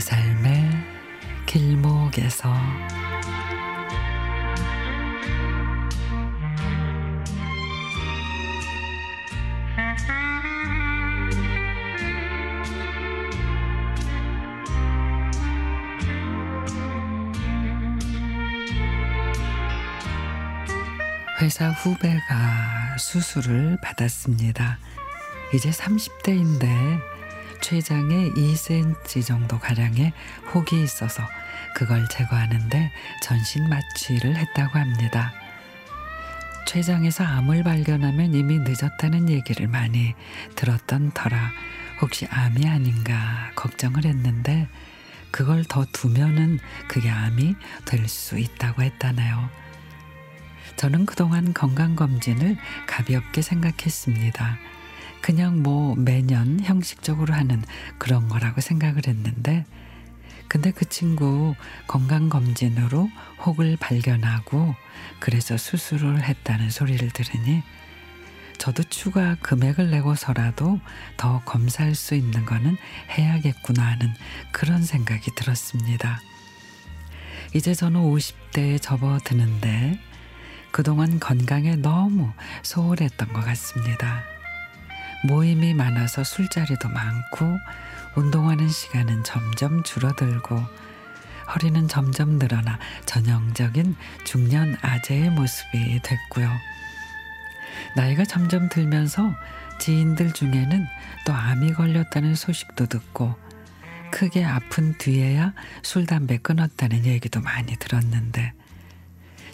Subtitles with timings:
[0.00, 0.70] 삶의
[1.46, 2.52] 길목에서
[21.42, 24.78] 회사 후배가 수술을 받았습니다.
[25.52, 27.11] 이제 30대인데
[27.62, 30.12] 췌장에 2cm 정도 가량의
[30.52, 31.22] 혹이 있어서
[31.74, 35.32] 그걸 제거하는데 전신 마취를 했다고 합니다.
[36.66, 40.14] 췌장에서 암을 발견하면 이미 늦었다는 얘기를 많이
[40.56, 41.50] 들었던 터라
[42.00, 44.68] 혹시 암이 아닌가 걱정을 했는데
[45.30, 47.54] 그걸 더 두면은 그게 암이
[47.86, 49.48] 될 수 있다고 했다네요.
[50.76, 54.58] 저는 그동안 건강검진을 가볍게 생각했습니다.
[55.22, 57.62] 그냥 뭐 매년 형식적으로 하는
[57.96, 59.64] 그런 거라고 생각을 했는데,
[60.48, 61.54] 근데 그 친구
[61.86, 63.08] 건강검진으로
[63.46, 64.74] 혹을 발견하고
[65.18, 67.62] 그래서 수술을 했다는 소리를 들으니
[68.58, 70.78] 저도 추가 금액을 내고서라도
[71.16, 72.76] 더 검사할 수 있는 거는
[73.10, 74.12] 해야겠구나 하는
[74.52, 76.20] 그런 생각이 들었습니다.
[77.54, 79.98] 이제 저는 50대에 접어드는데
[80.70, 82.30] 그동안 건강에 너무
[82.62, 84.22] 소홀했던 것 같습니다.
[85.24, 87.58] 모임이 많아서 술자리도 많고
[88.14, 90.62] 운동하는 시간은 점점 줄어들고
[91.54, 96.50] 허리는 점점 늘어나 전형적인 중년 아재의 모습이 됐고요.
[97.96, 99.34] 나이가 점점 들면서
[99.78, 100.86] 지인들 중에는
[101.26, 103.34] 또 암이 걸렸다는 소식도 듣고
[104.10, 108.52] 크게 아픈 뒤에야 술, 담배 끊었다는 얘기도 많이 들었는데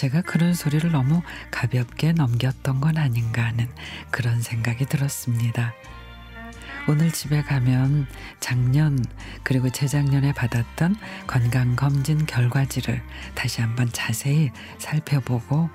[0.00, 3.68] 제가 그런 소리를 너무 가볍게 넘겼던 건 아닌가 하는
[4.10, 5.74] 그런 생각이 들었습니다.
[6.88, 8.06] 오늘 집에 가면
[8.40, 9.04] 작년
[9.42, 10.96] 그리고 재작년에 받았던
[11.26, 13.02] 건강검진 결과지를
[13.34, 15.68] 다시 한번 자세히 살펴보고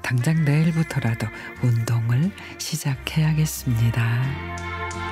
[0.00, 1.26] 당장 내일부터라도
[1.62, 5.07] 운동을 시작해야겠습니다.